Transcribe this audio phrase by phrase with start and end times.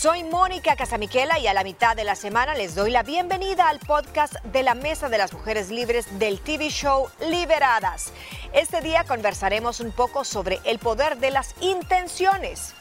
[0.00, 3.80] Soy Mónica Casamiquela y a la mitad de la semana les doy la bienvenida al
[3.80, 8.14] podcast de la Mesa de las Mujeres Libres del TV show Liberadas.
[8.54, 12.72] Este día conversaremos un poco sobre el poder de las intenciones.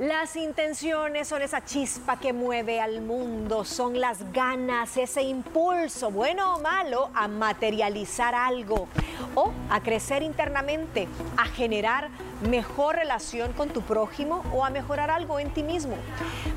[0.00, 6.56] Las intenciones son esa chispa que mueve al mundo, son las ganas, ese impulso, bueno
[6.56, 8.88] o malo, a materializar algo
[9.36, 11.06] o a crecer internamente,
[11.36, 12.08] a generar
[12.42, 15.96] mejor relación con tu prójimo o a mejorar algo en ti mismo.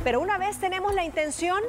[0.03, 1.59] Pero una vez tenemos la intención,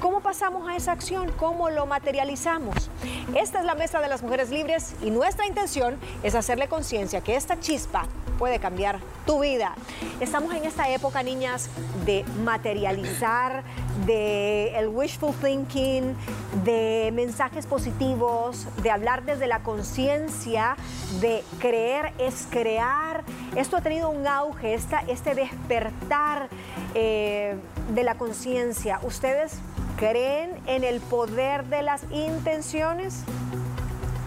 [0.00, 1.30] ¿cómo pasamos a esa acción?
[1.38, 2.90] ¿Cómo lo materializamos?
[3.34, 7.36] Esta es la Mesa de las Mujeres Libres y nuestra intención es hacerle conciencia que
[7.36, 8.06] esta chispa
[8.42, 9.76] puede cambiar tu vida.
[10.18, 11.70] Estamos en esta época, niñas,
[12.04, 13.62] de materializar,
[14.04, 16.16] de el wishful thinking,
[16.64, 20.74] de mensajes positivos, de hablar desde la conciencia,
[21.20, 23.22] de creer es crear.
[23.54, 26.48] Esto ha tenido un auge, esta, este despertar
[26.96, 27.54] eh,
[27.94, 28.98] de la conciencia.
[29.04, 29.52] ¿Ustedes
[29.98, 33.22] creen en el poder de las intenciones?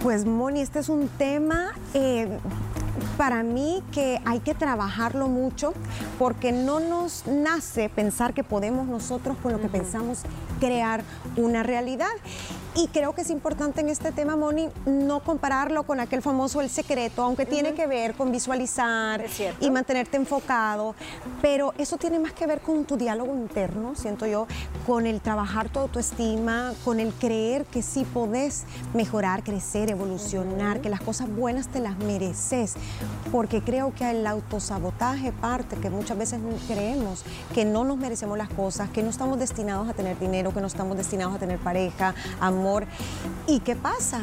[0.01, 2.29] Pues Moni, este es un tema eh,
[3.17, 5.73] para mí que hay que trabajarlo mucho
[6.19, 10.23] porque no nos nace pensar que podemos nosotros con lo que pensamos
[10.59, 11.03] crear
[11.35, 12.11] una realidad.
[12.77, 16.69] Y creo que es importante en este tema, Moni, no compararlo con aquel famoso El
[16.69, 19.23] Secreto, aunque tiene que ver con visualizar
[19.61, 20.93] y mantenerte enfocado,
[21.41, 24.45] pero eso tiene más que ver con tu diálogo interno, siento yo,
[24.85, 30.89] con el trabajar tu autoestima, con el creer que sí podés mejorar, crecer, evolucionar, que
[30.89, 32.73] las cosas buenas te las mereces,
[33.31, 37.23] porque creo que el autosabotaje parte, que muchas veces creemos
[37.53, 40.67] que no nos merecemos las cosas, que no estamos destinados a tener dinero, que no
[40.67, 42.64] estamos destinados a tener pareja, amor,
[43.47, 44.21] ¿Y qué pasa?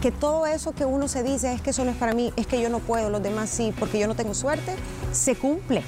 [0.00, 2.46] Que todo eso que uno se dice es que eso no es para mí, es
[2.46, 4.74] que yo no puedo, los demás sí, porque yo no tengo suerte,
[5.12, 5.82] se cumple.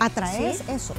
[0.00, 0.94] Atraes eso.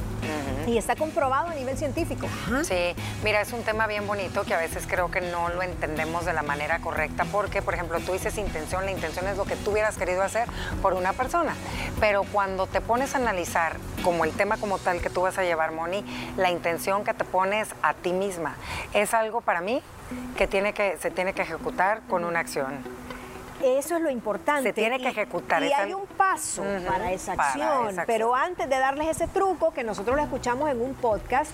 [0.66, 2.28] Y está comprobado a nivel científico.
[2.62, 6.24] Sí, mira, es un tema bien bonito que a veces creo que no lo entendemos
[6.24, 9.56] de la manera correcta porque, por ejemplo, tú dices intención, la intención es lo que
[9.56, 10.48] tú hubieras querido hacer
[10.80, 11.54] por una persona.
[12.00, 15.42] Pero cuando te pones a analizar como el tema como tal que tú vas a
[15.42, 16.04] llevar, Moni,
[16.36, 18.56] la intención que te pones a ti misma
[18.92, 19.82] es algo para mí
[20.36, 23.01] que, tiene que se tiene que ejecutar con una acción.
[23.62, 24.70] Eso es lo importante.
[24.70, 25.62] Se tiene que ejecutar.
[25.62, 27.96] Y, hay un paso para esa acción.
[28.06, 31.50] Pero antes de darles ese truco, que nosotros lo escuchamos en un podcast,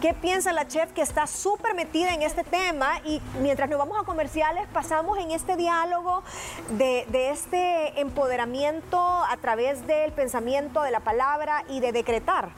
[0.00, 3.00] ¿qué piensa la chef que está súper metida en este tema?
[3.04, 6.22] Y mientras nos vamos a comerciales, pasamos en este diálogo
[6.70, 12.50] de, de este empoderamiento a través del pensamiento, de la palabra y de decretar.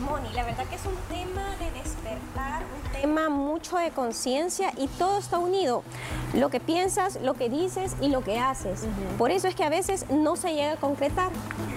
[0.00, 2.62] Moni, la verdad que es un tema de despertar,
[3.00, 5.82] tema mucho de conciencia y todo está unido.
[6.34, 8.84] Lo que piensas, lo que dices y lo que haces.
[9.18, 11.30] Por eso es que a veces no se llega a concretar,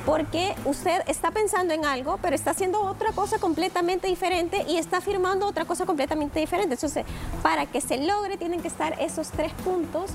[0.05, 5.01] porque usted está pensando en algo, pero está haciendo otra cosa completamente diferente y está
[5.01, 6.73] firmando otra cosa completamente diferente.
[6.73, 7.05] Entonces,
[7.43, 10.11] para que se logre, tienen que estar esos tres puntos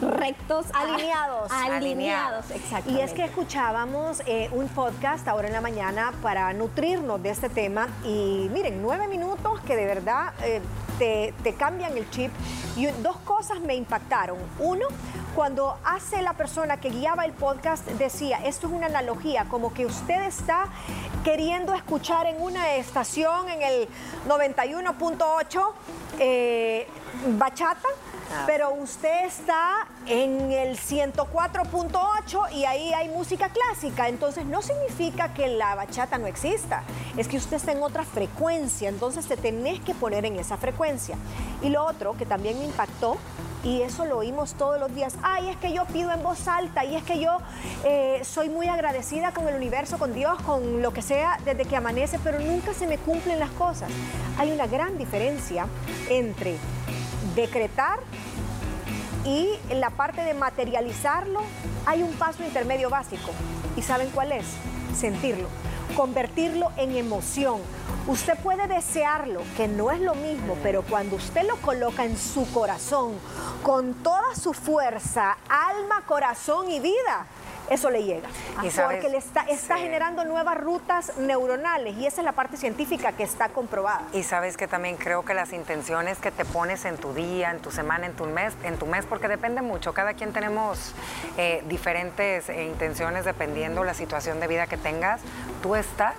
[0.00, 1.50] rectos, alineados.
[1.50, 2.90] alineados, exacto.
[2.90, 7.48] Y es que escuchábamos eh, un podcast ahora en la mañana para nutrirnos de este
[7.48, 10.60] tema y miren, nueve minutos que de verdad eh,
[10.98, 12.30] te, te, cambian el chip.
[12.76, 14.38] Y dos cosas me impactaron.
[14.58, 14.86] Uno,
[15.34, 19.86] cuando hace la persona que guiaba el podcast decía, esto es una analogía, como que
[19.86, 20.66] usted está
[21.24, 23.88] queriendo escuchar en una estación en el
[24.28, 25.72] 91.8
[26.18, 26.86] eh,
[27.38, 27.88] bachata
[28.46, 35.48] Pero usted está en el 104.8 y ahí hay música clásica, entonces no significa que
[35.48, 36.82] la bachata no exista,
[37.16, 41.16] es que usted está en otra frecuencia, entonces te tenés que poner en esa frecuencia.
[41.62, 43.16] Y lo otro que también me impactó
[43.62, 45.14] y eso lo oímos todos los días.
[45.22, 47.38] Ay, es que yo pido en voz alta y es que yo
[47.84, 51.76] eh, soy muy agradecida con el universo, con Dios, con lo que sea desde que
[51.76, 53.90] amanece, pero nunca se me cumplen las cosas.
[54.38, 55.66] Hay una gran diferencia
[56.08, 56.56] entre
[57.34, 58.00] decretar
[59.24, 61.40] y en la parte de materializarlo
[61.86, 63.30] hay un paso intermedio básico.
[63.76, 64.46] ¿Y saben cuál es?
[64.96, 65.48] Sentirlo,
[65.96, 67.60] convertirlo en emoción.
[68.06, 72.50] Usted puede desearlo, que no es lo mismo, pero cuando usted lo coloca en su
[72.50, 73.12] corazón,
[73.62, 77.26] con toda su fuerza, alma, corazón y vida,
[77.70, 78.28] eso le llega.
[78.56, 83.22] porque le está, está generando nuevas rutas neuronales y esa es la parte científica que
[83.22, 84.02] está comprobada.
[84.12, 87.60] Y sabes que también creo que las intenciones que te pones en tu día, en
[87.60, 89.94] tu semana, en tu mes, en tu mes, porque depende mucho.
[89.94, 90.94] Cada quien tenemos
[91.36, 95.20] eh, diferentes eh, intenciones dependiendo la situación de vida que tengas.
[95.62, 96.16] Tú estás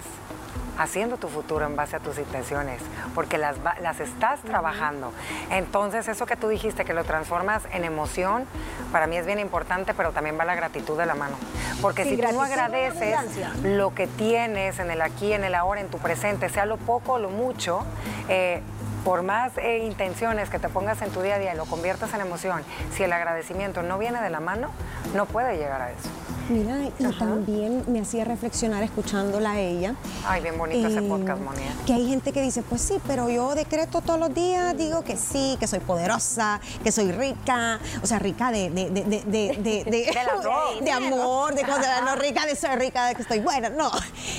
[0.78, 2.82] haciendo tu futuro en base a tus intenciones,
[3.14, 5.12] porque las, las estás trabajando.
[5.50, 8.46] Entonces, eso que tú dijiste, que lo transformas en emoción,
[8.92, 11.36] para mí es bien importante, pero también va la gratitud de la mano.
[11.82, 13.18] Porque si tú no agradeces
[13.64, 17.14] lo que tienes en el aquí, en el ahora, en tu presente, sea lo poco
[17.14, 17.84] o lo mucho,
[18.30, 18.62] eh,
[19.04, 22.14] por más eh, intenciones que te pongas en tu día a día y lo conviertas
[22.14, 22.64] en emoción,
[22.96, 24.70] si el agradecimiento no viene de la mano,
[25.16, 26.10] no puede llegar a eso.
[26.50, 29.96] Mira, y también me hacía reflexionar escuchándola a ella.
[30.26, 31.74] Ay, bien bonito ese podcast, Monia.
[31.86, 35.18] Que hay gente que dice, pues sí, pero yo decreto todos los días, digo que
[35.18, 39.84] sí, que soy poderosa, que soy rica, o sea, rica de, de, de, de, de,
[40.82, 43.92] de, amor, de cosas, no rica de ser rica, de que estoy buena, no.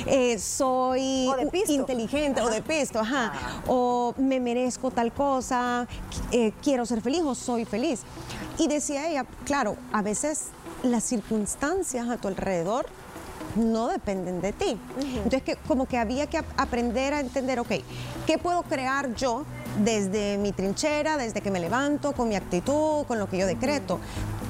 [0.07, 1.31] Eh, soy
[1.69, 3.33] inteligente o de pisto, ajá.
[3.67, 5.87] O me merezco tal cosa,
[6.31, 8.03] eh, quiero ser feliz o soy feliz.
[8.59, 10.49] Y decía ella, claro, a veces
[10.83, 12.87] las circunstancias a tu alrededor
[13.57, 14.79] no dependen de ti.
[15.17, 17.73] Entonces, que, como que había que aprender a entender, ok,
[18.27, 19.45] ¿qué puedo crear yo
[19.85, 23.99] desde mi trinchera, desde que me levanto, con mi actitud, con lo que yo decreto?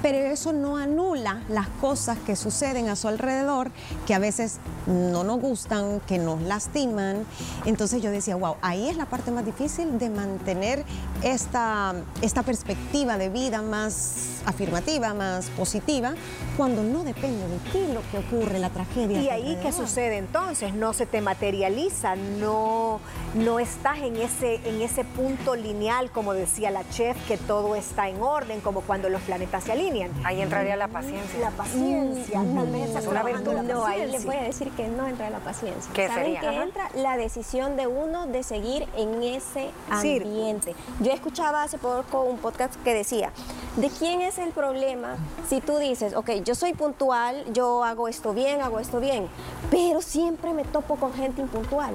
[0.02, 3.70] Pero eso no anula las cosas que suceden a su alrededor,
[4.06, 7.24] que a veces no nos gustan, que nos lastiman.
[7.66, 10.84] Entonces yo decía, wow, ahí es la parte más difícil de mantener
[11.22, 16.14] esta, esta perspectiva de vida más afirmativa, más positiva,
[16.56, 19.22] cuando no depende de ti lo que ocurre, la tragedia.
[19.22, 20.74] ¿Y ahí qué sucede entonces?
[20.74, 23.00] No se te materializa, no,
[23.34, 28.08] no estás en ese, en ese punto lineal, como decía la chef, que todo está
[28.08, 29.91] en orden, como cuando los planetas se alinean.
[30.24, 31.40] Ahí entraría la paciencia.
[31.40, 33.52] La paciencia, mm, una virtud.
[33.62, 35.92] No, ahí les voy a decir que no entra la paciencia.
[35.92, 40.74] ¿Qué ¿Saben que entra la decisión de uno de seguir en ese ambiente?
[41.00, 43.32] Yo escuchaba hace poco un podcast que decía,
[43.76, 45.16] ¿de quién es el problema
[45.48, 49.28] si tú dices, ok, yo soy puntual, yo hago esto bien, hago esto bien,
[49.70, 51.94] pero siempre me topo con gente impuntual?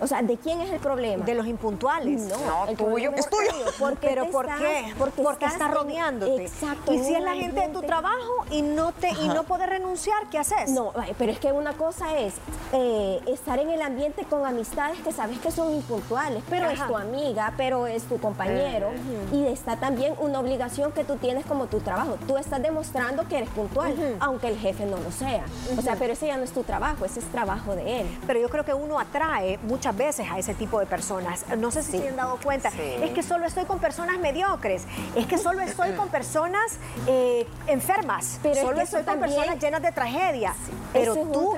[0.00, 1.24] O sea, ¿de quién es el problema?
[1.24, 2.22] De los impuntuales.
[2.22, 3.12] No, el tuyo.
[3.14, 3.94] Es tuyo.
[4.00, 4.94] pero ¿por qué?
[4.98, 6.44] Porque, está rodeándote.
[6.44, 6.92] Exacto.
[6.92, 10.28] Y si es la gente de tu trabajo y no te y no puedes renunciar,
[10.30, 10.70] ¿qué haces?
[10.70, 12.34] No, pero es que una cosa es
[12.72, 16.96] eh, estar en el ambiente con amistades que sabes que son impuntuales, pero es tu
[16.96, 18.90] amiga, pero es tu compañero.
[19.32, 22.16] Y está también una obligación que tú tienes como tu trabajo.
[22.26, 25.44] Tú estás demostrando que eres puntual, aunque el jefe no lo sea.
[25.76, 28.18] O sea, pero ese ya no es tu trabajo, ese es trabajo de él.
[28.26, 31.44] Pero yo creo que uno atrae muchas veces a ese tipo de personas.
[31.58, 32.70] No sé si se han dado cuenta.
[33.02, 34.84] Es que solo estoy con personas mediocres.
[35.14, 38.38] Es que solo estoy con personas eh, enfermas.
[38.42, 40.54] Pero solo estoy con personas llenas de tragedia.
[40.92, 41.54] Pero tú,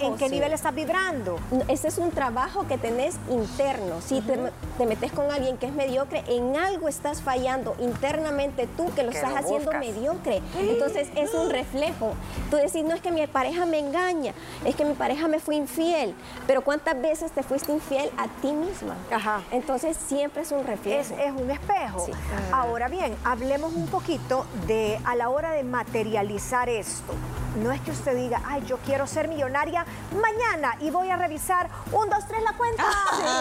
[0.00, 1.38] ¿en qué nivel estás vibrando?
[1.68, 4.00] Ese es un trabajo que tenés interno.
[4.00, 4.38] Si te,
[4.86, 9.32] metes con alguien que es mediocre, en algo estás fallando internamente tú que lo estás
[9.36, 10.40] haciendo mediocre.
[10.58, 12.14] Entonces es un reflejo.
[12.50, 14.32] Tú decís, no es que mi pareja me engaña,
[14.64, 16.14] es que mi pareja me fue infiel.
[16.46, 18.96] Pero ¿cuántas veces te fuiste infiel a ti misma.
[19.10, 19.40] Ajá.
[19.50, 21.14] Entonces siempre es un reflejo.
[21.18, 22.06] Es, un espejo.
[22.52, 27.14] Ahora bien, hablemos un poquito de a la hora de materializar esto.
[27.62, 31.70] No es que usted diga, ay, yo quiero ser millonaria mañana y voy a revisar
[31.92, 32.84] un, dos, tres la cuenta.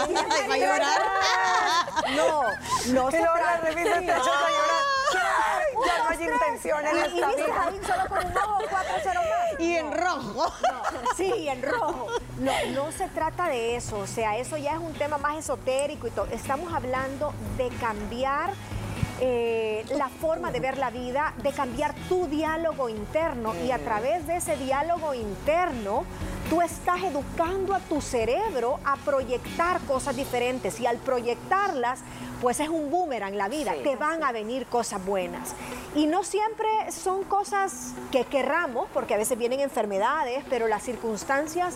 [0.08, 0.14] Sí,
[0.50, 1.02] va a llorar.
[2.16, 2.42] No,
[2.94, 3.72] no se trata.
[3.72, 4.16] de llorar
[5.86, 7.68] ya no hay intención en esta vida.
[7.68, 9.60] ahí solo con un ojo, cuatro cero más.
[9.60, 10.54] Y en rojo.
[11.16, 12.08] sí, en rojo.
[12.40, 13.98] No, no se trata de eso.
[14.00, 16.28] O sea, eso ya es un tema más esotérico y todo.
[16.32, 18.54] Estamos hablando de cambiar
[19.22, 24.28] eh, la forma de ver la vida, de cambiar tu diálogo interno y a través
[24.28, 26.04] de ese diálogo interno
[26.50, 32.02] tú estás educando a tu cerebro a proyectar cosas diferentes y al proyectarlas
[32.42, 35.56] pues es un boomerang la vida, te van a venir cosas buenas.
[35.96, 41.76] Y no siempre son cosas que querramos, porque a veces vienen enfermedades, pero las circunstancias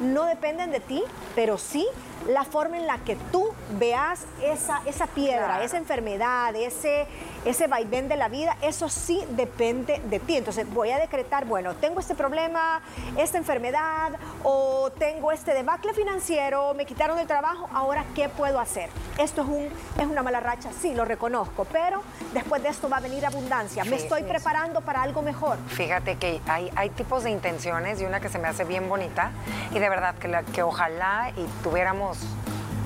[0.00, 1.04] no dependen de ti,
[1.36, 1.86] pero sí
[2.28, 7.06] la forma en la que tú veas esa, esa piedra, esa enfermedad, ese,
[7.44, 10.36] ese vaivén de la vida, eso sí depende de ti.
[10.36, 12.82] Entonces voy a decretar, bueno, tengo este problema,
[13.16, 14.12] esta enfermedad,
[14.44, 18.90] o tengo este debacle financiero, me quitaron el trabajo, ahora ¿qué puedo hacer?
[19.18, 22.98] Esto es, un, es una mala racha, sí, lo reconozco, pero después de esto va
[22.98, 23.84] a venir abundancia.
[23.84, 25.58] me estoy preparando para algo mejor.
[25.68, 29.32] Fíjate que hay, hay tipos de intenciones y una que se me hace bien bonita
[29.72, 32.09] y de verdad que, que ojalá y tuviéramos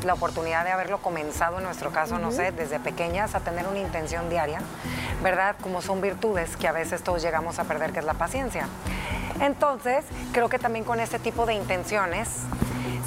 [0.04, 3.78] la oportunidad de haberlo comenzado en nuestro caso, no sé, desde pequeñas a tener una
[3.78, 4.60] intención diaria,
[5.22, 5.56] ¿verdad?
[5.62, 8.68] Como son virtudes que a veces todos llegamos a perder, que es la paciencia.
[9.40, 12.28] Entonces, creo que también con este tipo de intenciones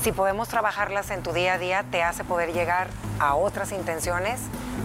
[0.01, 2.87] si podemos trabajarlas en tu día a día, te hace poder llegar
[3.19, 4.39] a otras intenciones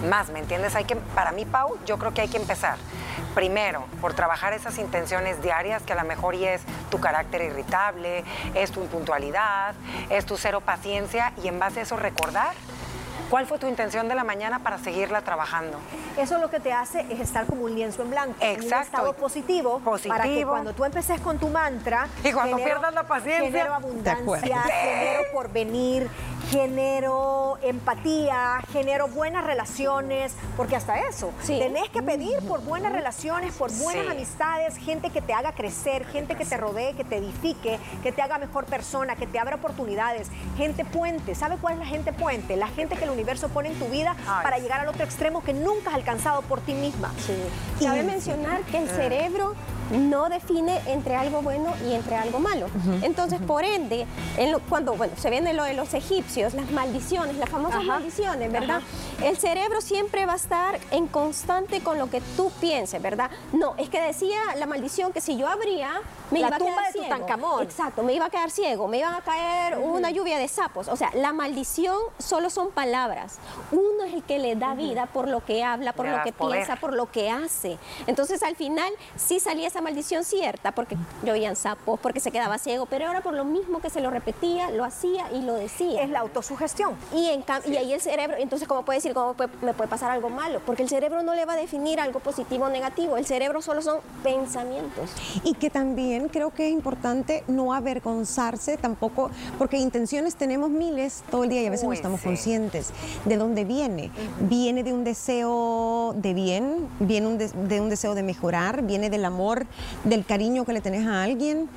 [0.08, 0.74] más, ¿me entiendes?
[0.74, 2.76] Hay que, para mí, Pau, yo creo que hay que empezar
[3.34, 8.24] primero por trabajar esas intenciones diarias que a lo mejor y es tu carácter irritable,
[8.54, 9.74] es tu impuntualidad,
[10.10, 12.54] es tu cero paciencia y en base a eso recordar
[13.32, 15.78] ¿Cuál fue tu intención de la mañana para seguirla trabajando?
[16.18, 18.34] Eso lo que te hace es estar como un lienzo en blanco.
[18.40, 18.66] Exacto.
[18.66, 20.14] En un estado positivo, positivo.
[20.14, 22.08] Para que cuando tú empeces con tu mantra.
[22.22, 23.46] Y cuando pierdas la paciencia.
[23.46, 26.10] Genero abundancia, genero porvenir,
[26.50, 31.32] genero empatía, genero buenas relaciones, porque hasta eso.
[31.46, 36.34] Tenés que pedir por buenas relaciones, por buenas amistades, gente que te haga crecer, gente
[36.36, 40.28] que te rodee, que te edifique, que te haga mejor persona, que te abra oportunidades.
[40.56, 41.34] Gente puente.
[41.34, 42.56] ¿Sabe cuál es la gente puente?
[42.56, 45.52] La gente que el universo pone en tu vida para llegar al otro extremo que
[45.52, 47.12] nunca has alcanzado por ti misma.
[47.26, 47.34] Sí.
[47.84, 49.54] Cabe mencionar que el cerebro
[49.92, 52.66] no define entre algo bueno y entre algo malo.
[53.02, 54.06] Entonces, por ende,
[54.68, 58.80] cuando bueno, se viene lo de los egipcios, las maldiciones, las famosas maldiciones, ¿verdad?
[59.22, 63.30] El cerebro siempre va a estar en constante con lo que tú pienses, ¿verdad?
[63.52, 67.06] No, es que decía la maldición que si yo abría, me iba a quedar ciego.
[67.62, 70.88] Exacto, me iba a quedar ciego, me iba a caer una lluvia de sapos.
[70.88, 73.38] O sea, la maldición solo son palabras.
[73.70, 76.76] Uno es el que le da vida por lo que habla, por lo que piensa,
[76.76, 77.78] por lo que hace.
[78.06, 82.86] Entonces, al final, sí salía esa maldición cierta, porque llovían sapos, porque se quedaba ciego,
[82.86, 86.02] pero ahora por lo mismo que se lo repetía, lo hacía y lo decía.
[86.02, 86.94] Es la autosugestión.
[87.14, 90.30] Y, en y ahí el cerebro, entonces, ¿cómo puede decir cómo me puede pasar algo
[90.30, 90.60] malo?
[90.64, 93.82] Porque el cerebro no le va a definir algo positivo o negativo, el cerebro solo
[93.82, 95.10] son pensamientos.
[95.44, 101.44] Y que también creo que es importante no avergonzarse tampoco, porque intenciones tenemos miles todo
[101.44, 102.90] el día y a veces no estamos conscientes
[103.24, 104.10] de dónde viene.
[104.40, 109.61] Viene de un deseo de bien, viene de un deseo de mejorar, viene del amor
[110.04, 111.68] del cariño que le tenés a alguien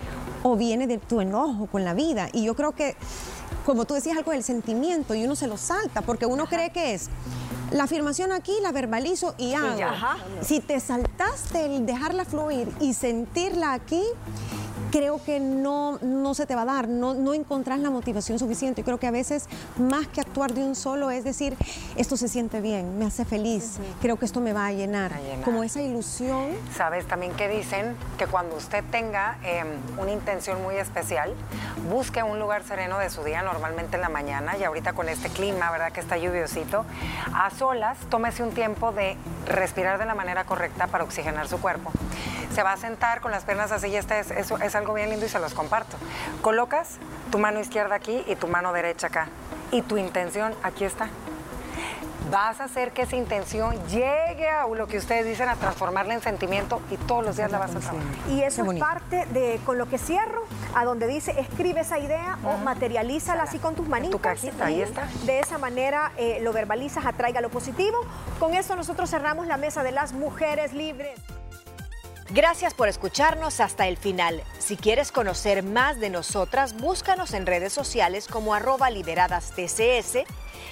[0.43, 2.29] o viene de tu enojo con la vida.
[2.33, 2.95] Y yo creo que,
[3.65, 6.93] como tú decías, algo del sentimiento y uno se lo salta porque uno cree que
[6.93, 7.09] es
[7.71, 9.79] la afirmación aquí, la verbalizo y hago.
[10.41, 14.03] Si te saltaste el dejarla fluir y sentirla aquí,
[14.95, 18.79] creo que no, no se te va a dar, no, no encontrás la motivación suficiente.
[18.79, 21.57] Yo creo que a veces más que actuar de un solo es decir,
[21.97, 25.11] esto se siente bien, me hace feliz, creo que esto me va a llenar.
[25.43, 26.47] Como esa ilusión.
[26.73, 31.33] Sabes también que dicen que cuando usted tenga em, una intención muy especial,
[31.89, 35.27] busque un lugar sereno de su día, normalmente en la mañana y ahorita con este
[35.27, 35.91] clima, ¿verdad?
[35.91, 36.85] Que está lluviosito,
[37.33, 41.91] a solas, tómese un tiempo de respirar de la manera correcta para oxigenar su cuerpo.
[42.53, 45.09] Se va a sentar con las piernas así y este es, eso es algo bien
[45.09, 45.97] lindo y se los comparto.
[46.41, 46.97] Colocas
[47.31, 49.27] tu mano izquierda aquí y tu mano derecha acá.
[49.71, 51.09] Y tu intención aquí está.
[52.31, 56.21] Vas a hacer que esa intención llegue a lo que ustedes dicen, a transformarla en
[56.21, 58.01] sentimiento y todos los días la vas a trabajar.
[58.29, 62.39] Y eso es parte de con lo que cierro, a donde dice escribe esa idea
[62.43, 64.11] o materialízala así con tus manitas.
[64.11, 65.07] tu cajita, ahí está.
[65.25, 67.97] De esa manera eh, lo verbalizas, atraiga lo positivo.
[68.39, 71.19] Con eso nosotros cerramos la mesa de las mujeres libres.
[72.35, 74.43] Gracias por escucharnos hasta el final.
[74.59, 80.25] Si quieres conocer más de nosotras, búscanos en redes sociales como arroba lideradas TCS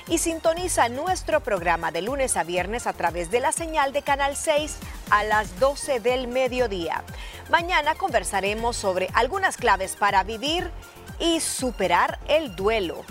[0.10, 4.36] y sintoniza nuestro programa de lunes a viernes a través de la señal de Canal
[4.36, 4.76] 6
[5.10, 7.02] a las 12 del mediodía.
[7.50, 10.70] Mañana conversaremos sobre algunas claves para vivir
[11.18, 13.06] y superar el duelo.